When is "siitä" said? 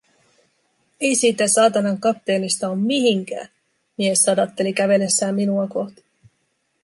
1.15-1.47